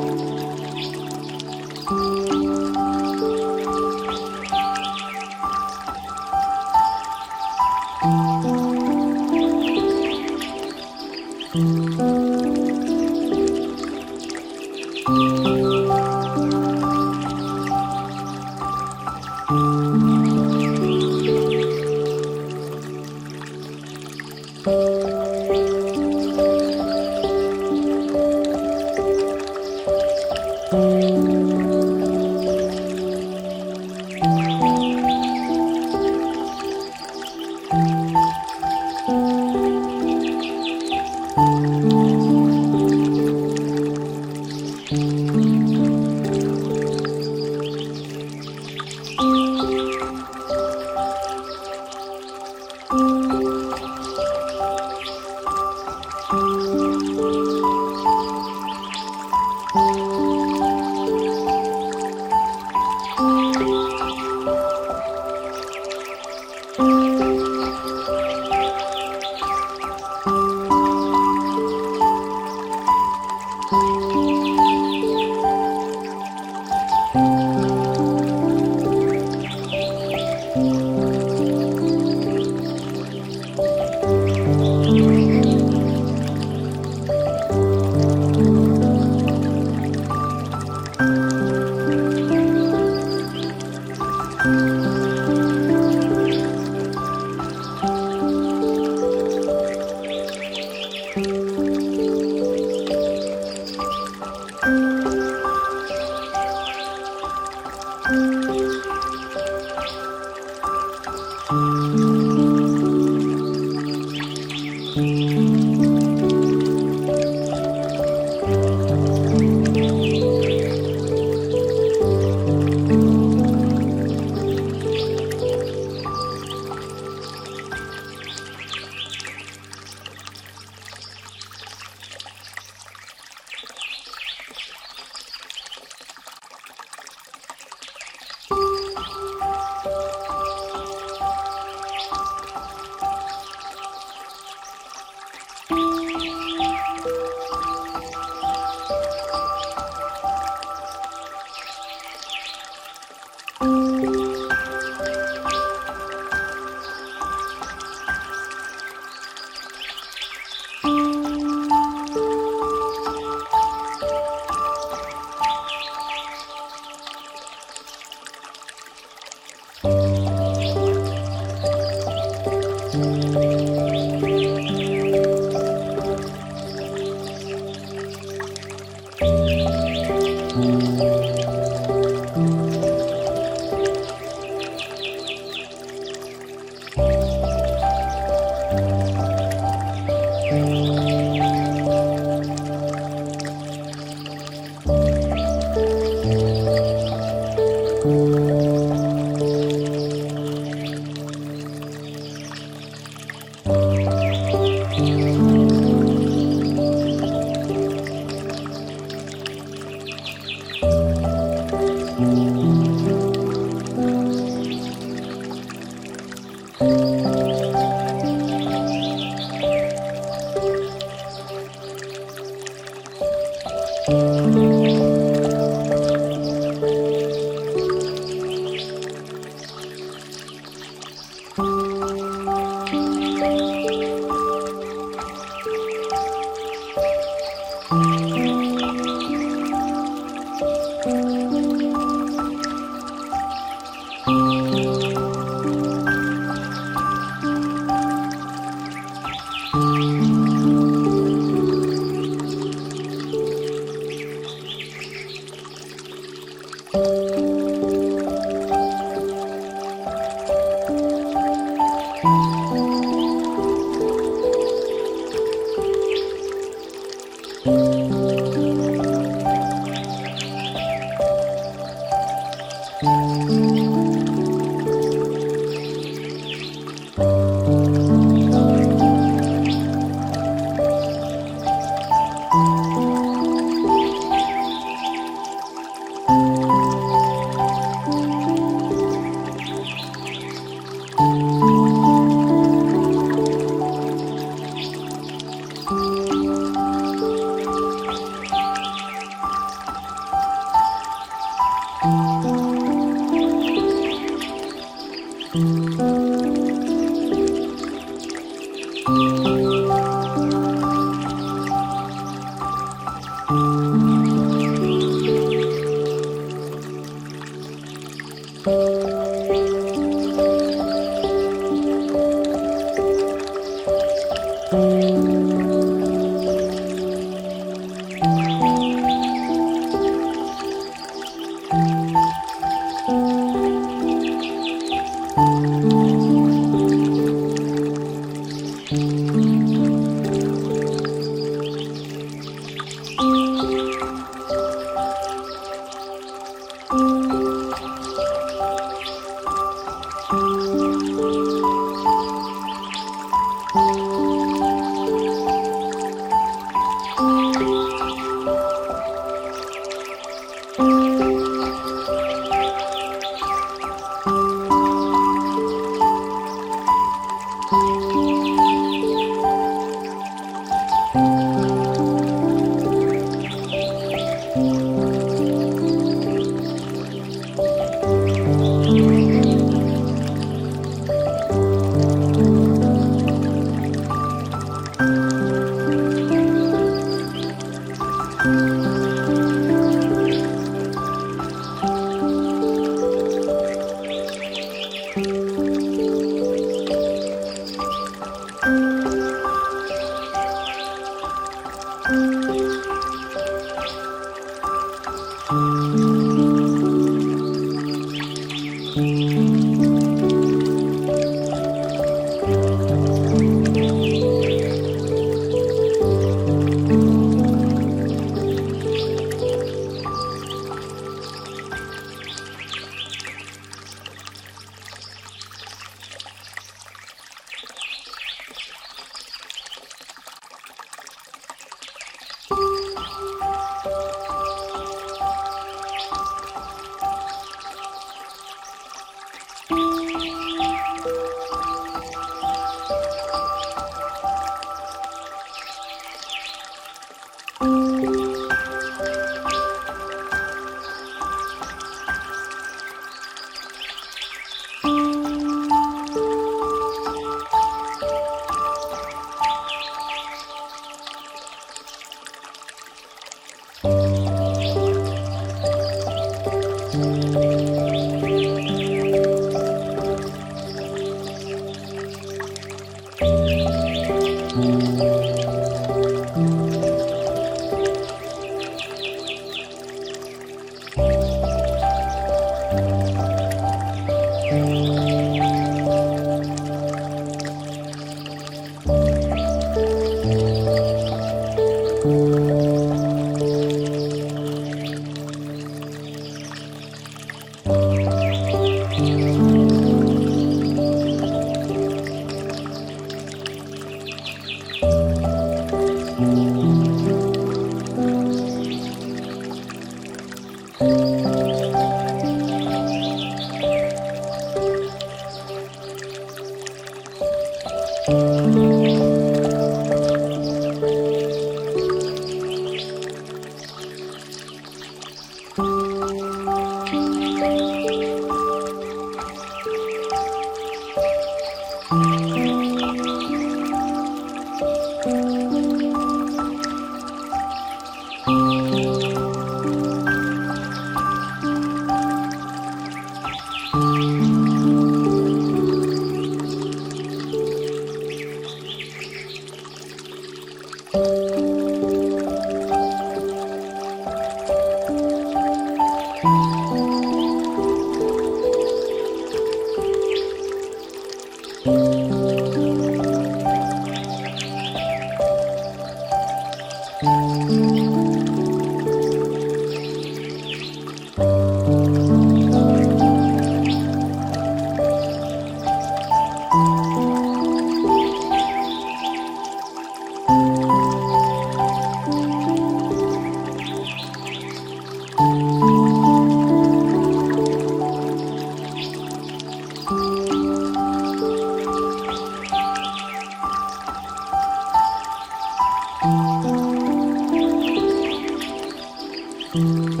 [599.76, 600.00] thank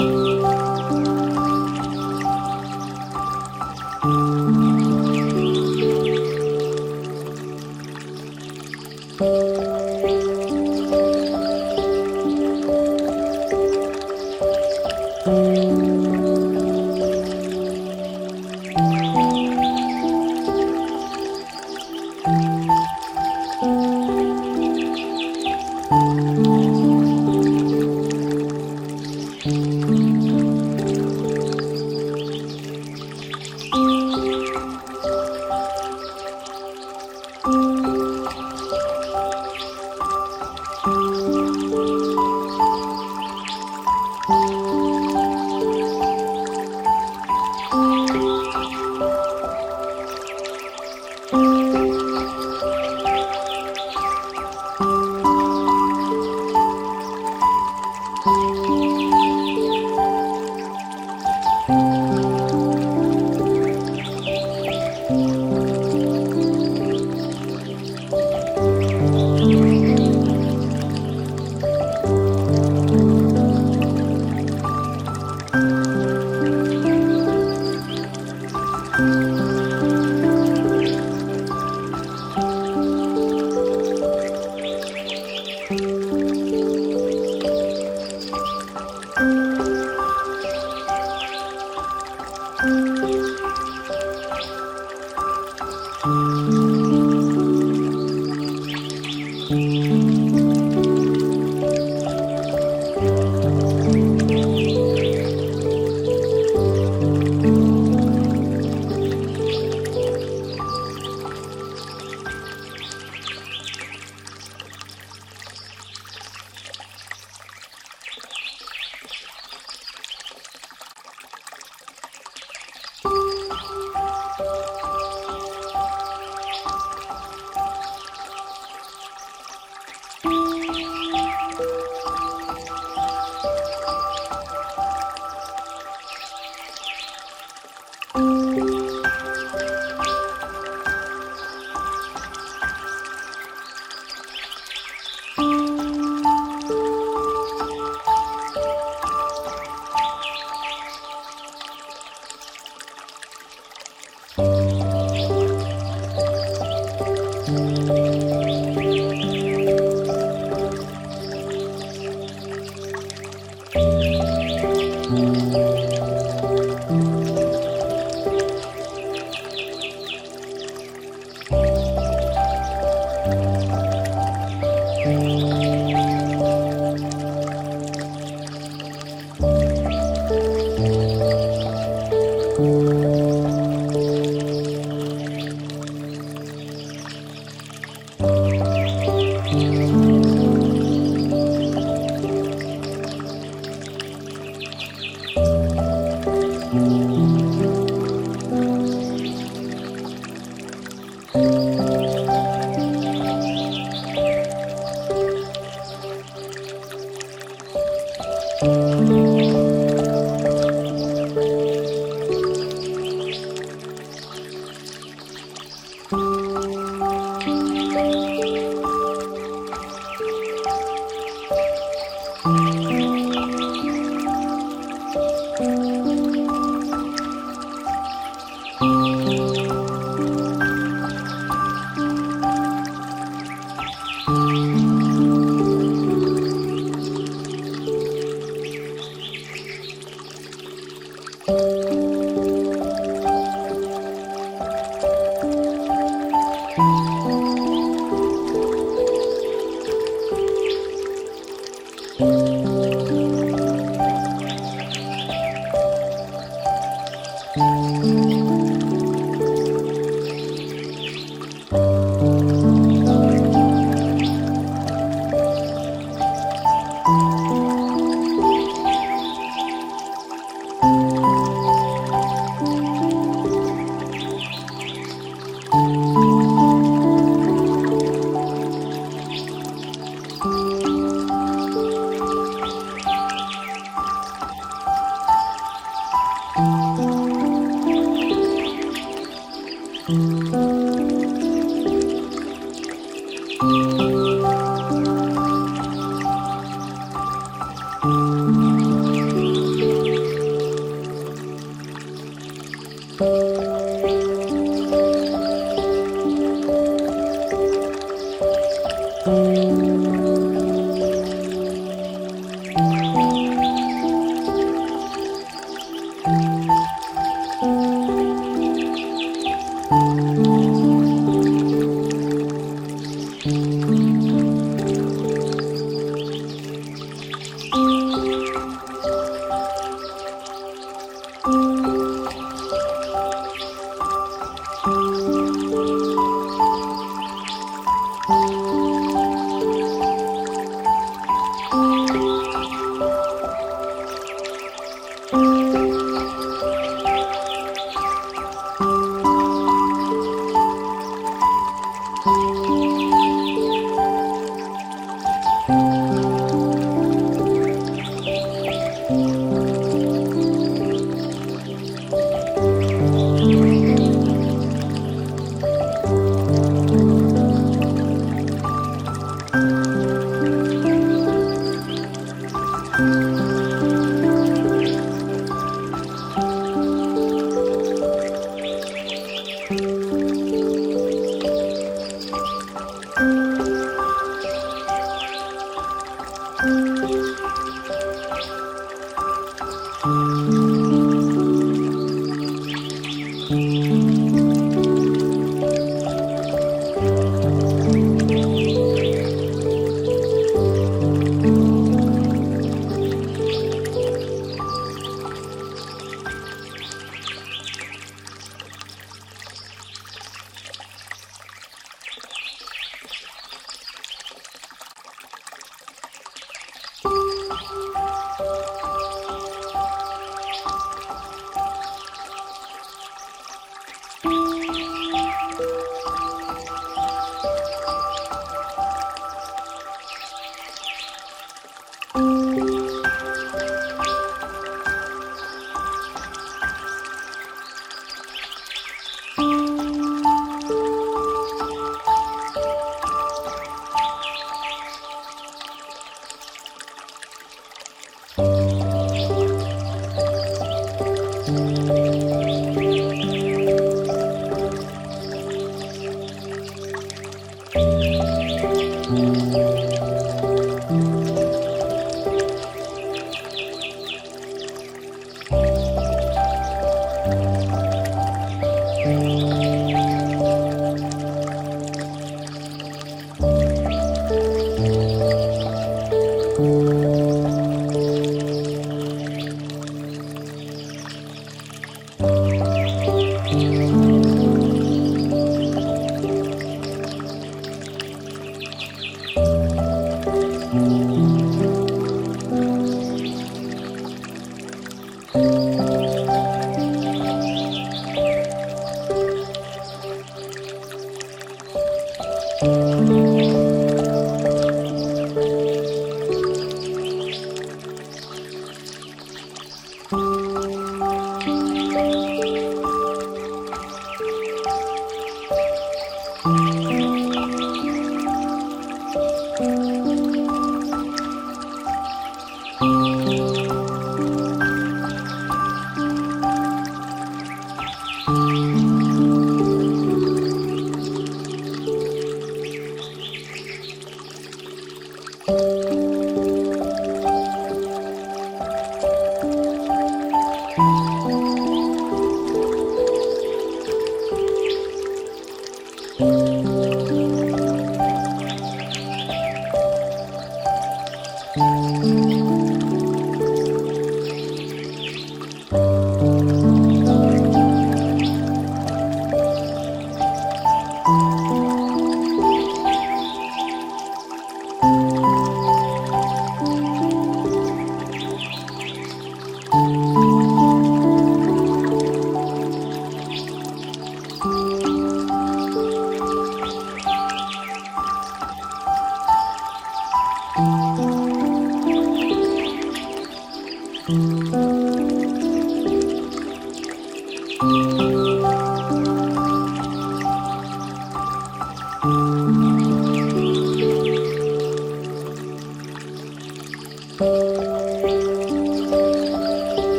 [0.00, 0.19] you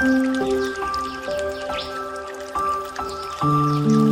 [0.00, 0.36] Thank
[3.40, 4.07] you.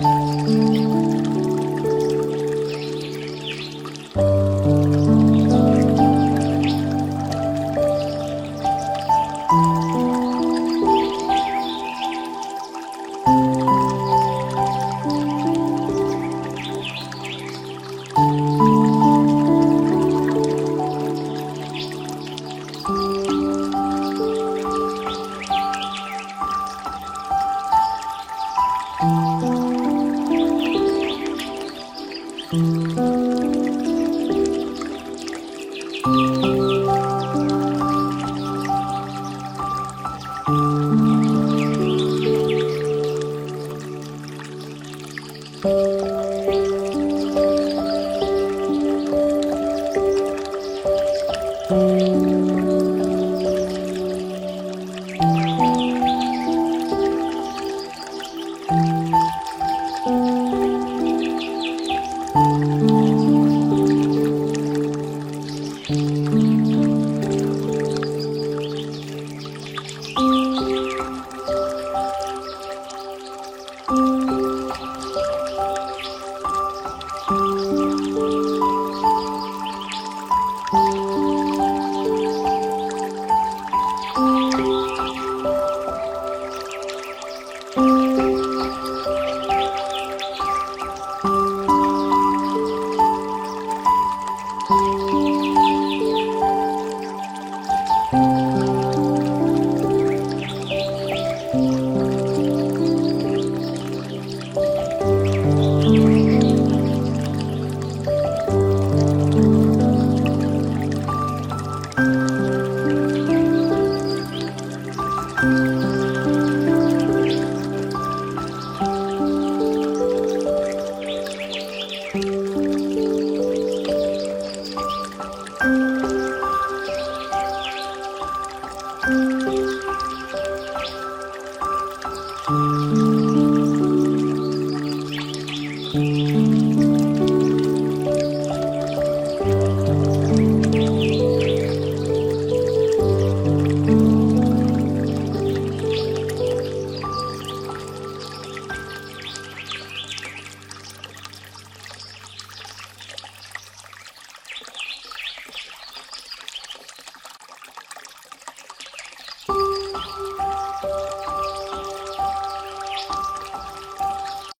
[0.00, 0.83] うん。